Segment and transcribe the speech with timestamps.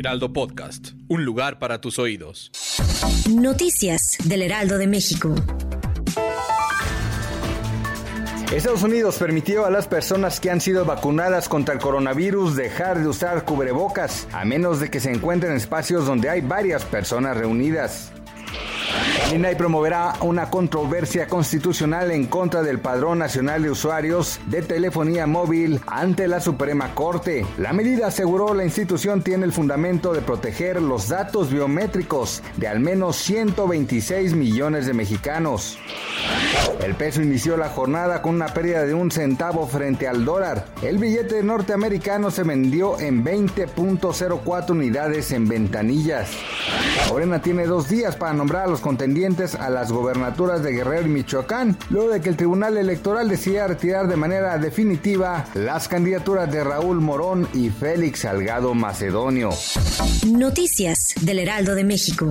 [0.00, 0.92] Heraldo Podcast.
[1.08, 2.50] Un lugar para tus oídos.
[3.28, 5.34] Noticias del Heraldo de México.
[8.50, 13.08] Estados Unidos permitió a las personas que han sido vacunadas contra el coronavirus dejar de
[13.08, 18.10] usar cubrebocas, a menos de que se encuentren en espacios donde hay varias personas reunidas.
[19.30, 25.26] El INAI promoverá una controversia constitucional en contra del Padrón Nacional de Usuarios de Telefonía
[25.26, 27.46] Móvil ante la Suprema Corte.
[27.56, 32.80] La medida, aseguró la institución, tiene el fundamento de proteger los datos biométricos de al
[32.80, 35.78] menos 126 millones de mexicanos.
[36.84, 40.66] El peso inició la jornada con una pérdida de un centavo frente al dólar.
[40.82, 46.30] El billete norteamericano se vendió en 20.04 unidades en ventanillas.
[47.08, 51.10] Morena tiene dos días para nombrar a los contendientes a las gobernaturas de Guerrero y
[51.10, 56.64] Michoacán, luego de que el Tribunal Electoral decida retirar de manera definitiva las candidaturas de
[56.64, 59.50] Raúl Morón y Félix Salgado Macedonio.
[60.26, 62.30] Noticias del Heraldo de México.